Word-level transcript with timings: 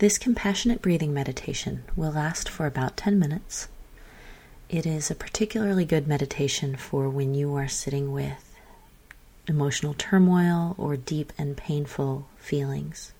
This 0.00 0.16
compassionate 0.16 0.80
breathing 0.80 1.12
meditation 1.12 1.82
will 1.94 2.12
last 2.12 2.48
for 2.48 2.64
about 2.64 2.96
10 2.96 3.18
minutes. 3.18 3.68
It 4.70 4.86
is 4.86 5.10
a 5.10 5.14
particularly 5.14 5.84
good 5.84 6.08
meditation 6.08 6.74
for 6.74 7.10
when 7.10 7.34
you 7.34 7.54
are 7.54 7.68
sitting 7.68 8.10
with 8.10 8.56
emotional 9.46 9.92
turmoil 9.92 10.74
or 10.78 10.96
deep 10.96 11.34
and 11.36 11.54
painful 11.54 12.26
feelings. 12.38 13.12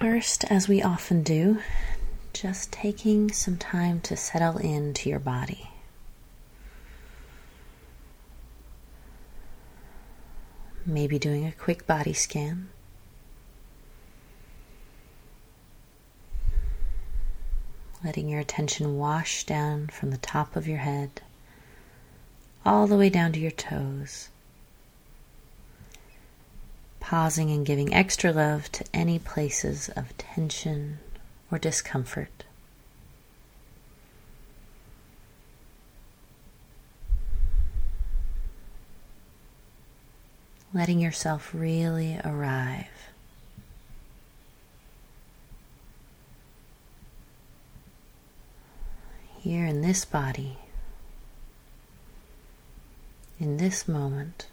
First, 0.00 0.44
as 0.50 0.66
we 0.66 0.80
often 0.80 1.22
do, 1.22 1.58
just 2.32 2.72
taking 2.72 3.30
some 3.32 3.58
time 3.58 4.00
to 4.00 4.16
settle 4.16 4.56
into 4.56 5.10
your 5.10 5.18
body. 5.18 5.68
Maybe 10.86 11.18
doing 11.18 11.44
a 11.44 11.52
quick 11.52 11.86
body 11.86 12.14
scan. 12.14 12.70
Letting 18.02 18.30
your 18.30 18.40
attention 18.40 18.96
wash 18.96 19.44
down 19.44 19.88
from 19.88 20.10
the 20.10 20.16
top 20.16 20.56
of 20.56 20.66
your 20.66 20.78
head 20.78 21.20
all 22.64 22.86
the 22.86 22.96
way 22.96 23.10
down 23.10 23.32
to 23.32 23.38
your 23.38 23.50
toes 23.50 24.30
pausing 27.00 27.50
and 27.50 27.66
giving 27.66 27.92
extra 27.92 28.32
love 28.32 28.70
to 28.72 28.84
any 28.94 29.18
places 29.18 29.88
of 29.96 30.16
tension 30.16 30.98
or 31.50 31.58
discomfort. 31.58 32.44
Letting 40.72 41.00
yourself 41.00 41.50
really 41.52 42.20
arrive. 42.24 42.86
Here 49.40 49.66
in 49.66 49.80
this 49.80 50.04
body, 50.04 50.58
in 53.40 53.56
this 53.56 53.88
moment. 53.88 54.46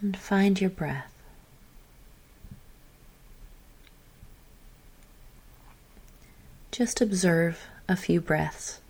And 0.00 0.16
find 0.16 0.60
your 0.60 0.70
breath. 0.70 1.10
Just 6.70 7.00
observe 7.00 7.66
a 7.88 7.96
few 7.96 8.20
breaths. 8.20 8.80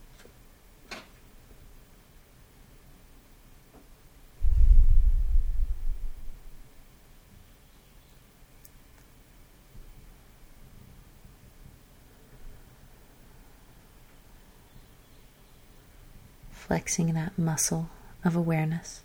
Flexing 16.53 17.15
that 17.15 17.37
muscle 17.37 17.91
of 18.25 18.37
awareness. 18.37 19.00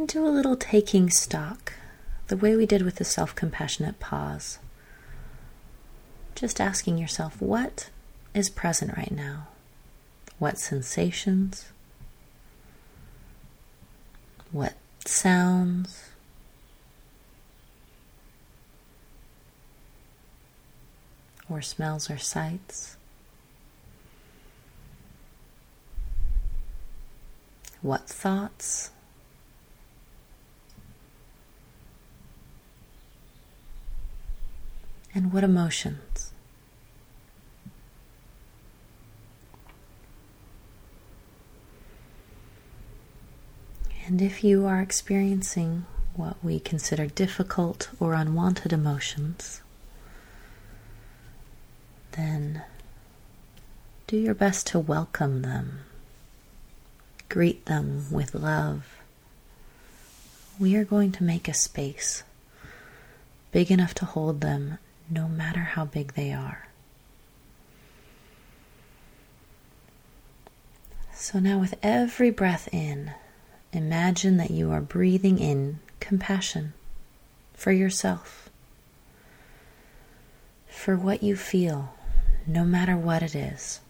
and 0.00 0.09
do 0.20 0.26
a 0.26 0.28
little 0.28 0.56
taking 0.56 1.08
stock, 1.08 1.72
the 2.26 2.36
way 2.36 2.54
we 2.54 2.66
did 2.66 2.82
with 2.82 2.96
the 2.96 3.04
self 3.04 3.34
compassionate 3.34 3.98
pause. 4.00 4.58
Just 6.34 6.60
asking 6.60 6.98
yourself, 6.98 7.40
what 7.40 7.88
is 8.34 8.50
present 8.50 8.96
right 8.96 9.10
now? 9.10 9.48
What 10.38 10.58
sensations? 10.58 11.72
What 14.52 14.74
sounds? 15.06 16.10
Or 21.48 21.62
smells 21.62 22.10
or 22.10 22.18
sights? 22.18 22.96
What 27.80 28.06
thoughts? 28.06 28.90
And 35.14 35.32
what 35.32 35.44
emotions. 35.44 36.32
And 44.06 44.20
if 44.20 44.42
you 44.42 44.66
are 44.66 44.80
experiencing 44.80 45.86
what 46.16 46.42
we 46.42 46.58
consider 46.58 47.06
difficult 47.06 47.90
or 48.00 48.14
unwanted 48.14 48.72
emotions, 48.72 49.62
then 52.12 52.62
do 54.08 54.16
your 54.16 54.34
best 54.34 54.66
to 54.68 54.80
welcome 54.80 55.42
them. 55.42 55.80
Greet 57.28 57.66
them 57.66 58.06
with 58.10 58.34
love. 58.34 58.96
We 60.58 60.74
are 60.74 60.84
going 60.84 61.12
to 61.12 61.22
make 61.22 61.46
a 61.46 61.54
space 61.54 62.24
big 63.52 63.70
enough 63.70 63.94
to 63.94 64.04
hold 64.04 64.40
them 64.40 64.78
no 65.10 65.28
matter 65.28 65.60
how 65.60 65.84
big 65.84 66.14
they 66.14 66.32
are. 66.32 66.68
So 71.12 71.38
now, 71.38 71.58
with 71.58 71.74
every 71.82 72.30
breath 72.30 72.68
in, 72.72 73.12
imagine 73.72 74.38
that 74.38 74.50
you 74.50 74.70
are 74.70 74.80
breathing 74.80 75.38
in 75.38 75.80
compassion 76.00 76.72
for 77.52 77.72
yourself, 77.72 78.48
for 80.66 80.96
what 80.96 81.22
you 81.22 81.36
feel, 81.36 81.94
no 82.46 82.64
matter 82.64 82.96
what 82.96 83.22
it 83.22 83.34
is. 83.34 83.80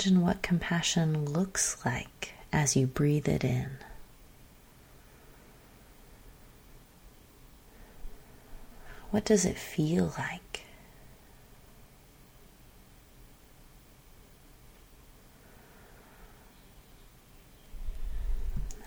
Imagine 0.00 0.22
what 0.22 0.40
compassion 0.40 1.26
looks 1.26 1.84
like 1.84 2.32
as 2.50 2.74
you 2.74 2.86
breathe 2.86 3.28
it 3.28 3.44
in. 3.44 3.68
What 9.10 9.26
does 9.26 9.44
it 9.44 9.58
feel 9.58 10.14
like? 10.16 10.62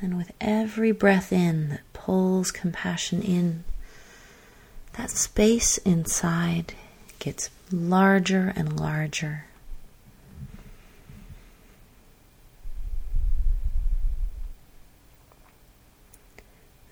And 0.02 0.18
with 0.18 0.32
every 0.42 0.92
breath 0.92 1.32
in 1.32 1.70
that 1.70 1.94
pulls 1.94 2.50
compassion 2.50 3.22
in, 3.22 3.66
that 4.94 5.12
space 5.12 5.78
inside 5.78 6.74
gets 7.20 7.52
larger 7.72 8.52
and 8.56 8.80
larger. 8.80 9.46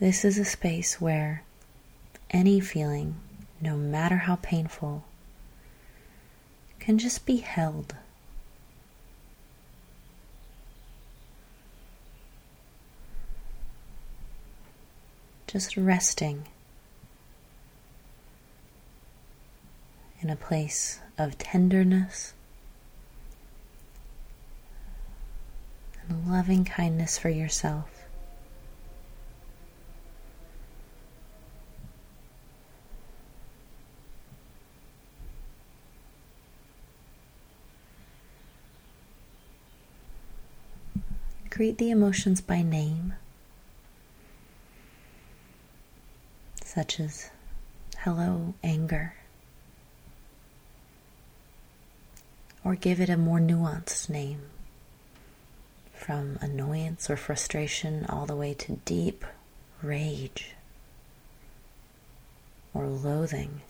This 0.02 0.26
is 0.26 0.40
a 0.40 0.46
space 0.46 1.00
where 1.00 1.44
any 2.32 2.60
feeling, 2.60 3.18
no 3.62 3.78
matter 3.78 4.18
how 4.18 4.38
painful, 4.38 5.04
can 6.80 6.98
just 6.98 7.24
be 7.24 7.38
held. 7.38 7.94
Just 15.46 15.78
resting 15.78 16.48
in 20.20 20.32
a 20.32 20.36
place 20.36 21.00
of 21.20 21.38
tenderness 21.38 22.34
and 26.10 26.28
loving 26.28 26.66
kindness 26.66 27.20
for 27.20 27.30
yourself. 27.30 28.01
Greet 41.52 41.78
the 41.78 41.92
emotions 41.92 42.40
by 42.40 42.62
name, 42.62 43.14
such 46.64 46.98
as 46.98 47.30
hello, 48.00 48.54
anger, 48.64 49.16
or 52.64 52.76
give 52.76 53.02
it 53.02 53.10
a 53.10 53.18
more 53.18 53.40
nuanced 53.40 54.10
name, 54.10 54.44
from 55.94 56.40
annoyance 56.42 57.10
or 57.10 57.18
frustration 57.18 58.06
all 58.06 58.26
the 58.26 58.36
way 58.36 58.54
to 58.54 58.78
deep 58.86 59.26
rage 59.84 60.56
or 62.74 62.88
loathing. 62.88 63.62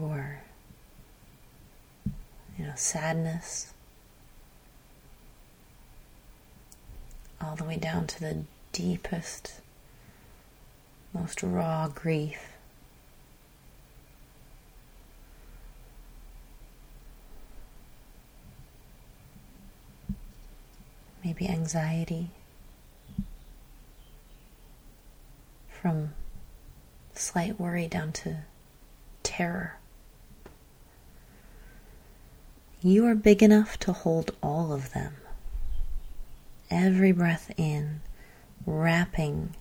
Or 0.00 0.40
you 2.58 2.64
know 2.66 2.72
sadness. 2.76 3.72
All 7.40 7.56
the 7.56 7.64
way 7.64 7.76
down 7.76 8.06
to 8.06 8.20
the 8.20 8.44
deepest 8.72 9.60
most 11.12 11.42
raw 11.42 11.88
grief. 11.88 12.52
Maybe 21.24 21.48
anxiety 21.48 22.30
from 25.68 26.10
slight 27.14 27.58
worry 27.60 27.86
down 27.88 28.12
to 28.12 28.38
terror 29.22 29.79
You 32.82 33.04
are 33.08 33.14
big 33.14 33.42
enough 33.42 33.76
to 33.80 33.92
hold 33.92 34.34
all 34.42 34.72
of 34.72 34.94
them. 34.94 35.12
Every 36.70 37.12
breath 37.12 37.52
in, 37.58 38.00
wrapping 38.64 39.54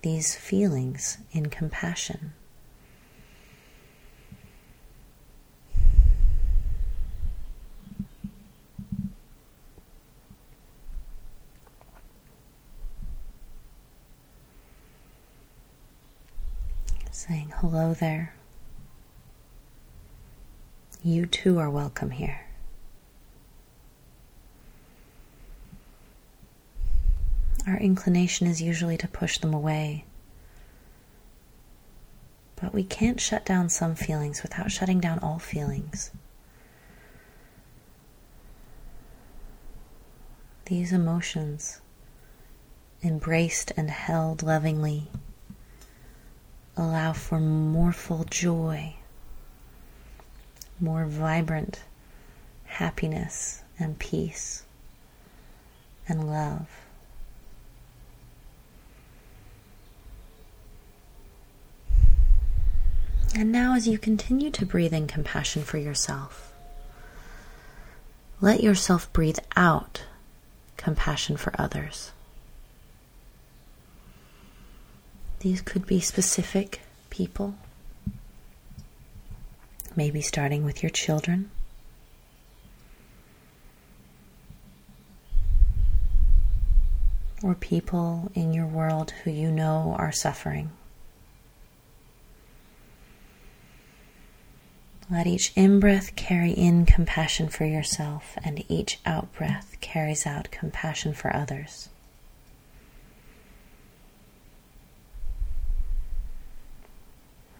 these 0.00 0.34
feelings 0.34 1.18
in 1.30 1.50
compassion. 1.50 2.32
Saying 17.10 17.52
hello 17.58 17.92
there. 17.92 18.37
You 21.08 21.24
too 21.24 21.58
are 21.58 21.70
welcome 21.70 22.10
here. 22.10 22.42
Our 27.66 27.78
inclination 27.78 28.46
is 28.46 28.60
usually 28.60 28.98
to 28.98 29.08
push 29.08 29.38
them 29.38 29.54
away. 29.54 30.04
But 32.60 32.74
we 32.74 32.84
can't 32.84 33.18
shut 33.18 33.46
down 33.46 33.70
some 33.70 33.94
feelings 33.94 34.42
without 34.42 34.70
shutting 34.70 35.00
down 35.00 35.18
all 35.20 35.38
feelings. 35.38 36.10
These 40.66 40.92
emotions, 40.92 41.80
embraced 43.02 43.72
and 43.78 43.88
held 43.88 44.42
lovingly, 44.42 45.08
allow 46.76 47.14
for 47.14 47.40
more 47.40 47.92
full 47.92 48.24
joy 48.24 48.96
more 50.80 51.04
vibrant 51.04 51.82
happiness 52.64 53.62
and 53.78 53.98
peace 53.98 54.64
and 56.08 56.30
love. 56.30 56.68
And 63.34 63.52
now, 63.52 63.74
as 63.74 63.86
you 63.86 63.98
continue 63.98 64.50
to 64.50 64.66
breathe 64.66 64.94
in 64.94 65.06
compassion 65.06 65.62
for 65.62 65.78
yourself, 65.78 66.52
let 68.40 68.62
yourself 68.62 69.12
breathe 69.12 69.38
out 69.54 70.04
compassion 70.76 71.36
for 71.36 71.52
others. 71.58 72.10
These 75.40 75.60
could 75.60 75.86
be 75.86 76.00
specific 76.00 76.80
people 77.10 77.54
maybe 79.98 80.22
starting 80.22 80.64
with 80.64 80.80
your 80.80 80.90
children. 80.90 81.50
Or 87.42 87.56
people 87.56 88.30
in 88.32 88.52
your 88.52 88.66
world 88.66 89.10
who 89.10 89.32
you 89.32 89.50
know 89.50 89.96
are 89.98 90.12
suffering. 90.12 90.70
Let 95.10 95.26
each 95.26 95.52
in 95.56 95.80
breath 95.80 96.14
carry 96.14 96.52
in 96.52 96.86
compassion 96.86 97.48
for 97.48 97.64
yourself, 97.64 98.38
and 98.44 98.64
each 98.68 99.00
out 99.04 99.32
breath 99.34 99.78
carries 99.80 100.26
out 100.26 100.52
compassion 100.52 101.12
for 101.12 101.34
others. 101.34 101.88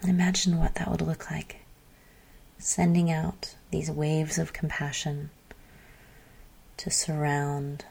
Imagine 0.05 0.59
what 0.59 0.77
that 0.77 0.89
would 0.89 1.03
look 1.03 1.33
like 1.33 1.63
sending 2.59 3.11
out 3.11 3.55
these 3.71 3.91
waves 3.91 4.39
of 4.39 4.53
compassion 4.53 5.31
to 6.77 6.91
surround 6.91 7.85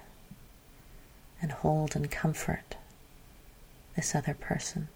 and 1.42 1.52
hold 1.52 1.96
and 1.96 2.10
comfort 2.12 2.76
this 3.96 4.14
other 4.14 4.34
person. 4.34 4.88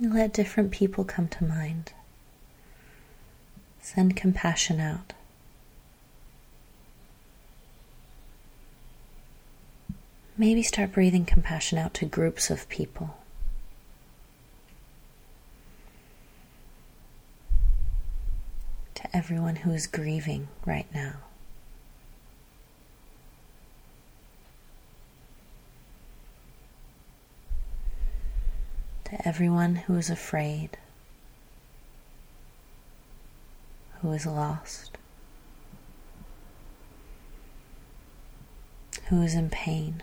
Let 0.00 0.32
different 0.34 0.70
people 0.70 1.04
come 1.04 1.28
to 1.28 1.44
mind. 1.44 1.92
Send 3.80 4.16
compassion 4.16 4.80
out. 4.80 5.14
Maybe 10.36 10.64
start 10.64 10.90
breathing 10.90 11.24
compassion 11.24 11.78
out 11.78 11.94
to 11.94 12.06
groups 12.06 12.50
of 12.50 12.68
people. 12.68 13.16
To 18.96 19.16
everyone 19.16 19.56
who 19.56 19.70
is 19.70 19.86
grieving 19.86 20.48
right 20.66 20.92
now. 20.92 21.18
To 29.04 29.28
everyone 29.28 29.76
who 29.76 29.94
is 29.94 30.10
afraid, 30.10 30.78
who 34.00 34.10
is 34.10 34.26
lost, 34.26 34.98
who 39.10 39.22
is 39.22 39.34
in 39.34 39.48
pain. 39.48 40.02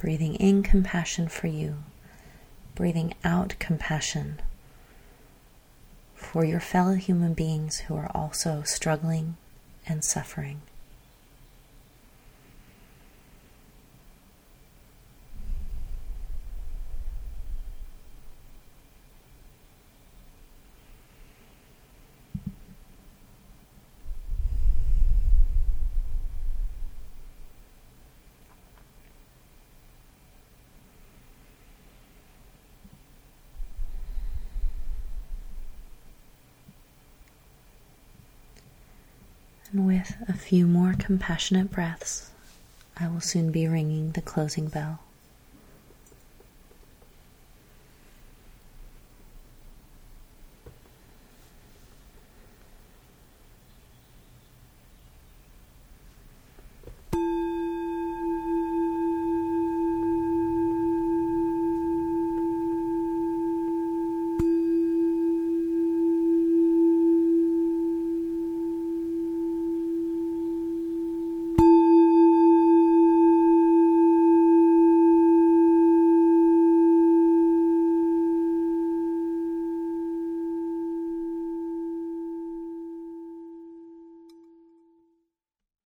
Breathing 0.00 0.34
in 0.36 0.62
compassion 0.62 1.28
for 1.28 1.46
you, 1.46 1.76
breathing 2.74 3.12
out 3.22 3.54
compassion 3.58 4.40
for 6.14 6.42
your 6.42 6.60
fellow 6.60 6.94
human 6.94 7.34
beings 7.34 7.80
who 7.80 7.94
are 7.94 8.10
also 8.14 8.62
struggling 8.64 9.36
and 9.86 10.02
suffering. 10.02 10.62
And 39.72 39.86
with 39.86 40.16
a 40.28 40.32
few 40.32 40.66
more 40.66 40.94
compassionate 40.98 41.70
breaths, 41.70 42.30
I 42.96 43.06
will 43.08 43.20
soon 43.20 43.52
be 43.52 43.68
ringing 43.68 44.12
the 44.12 44.20
closing 44.20 44.66
bell. 44.66 45.00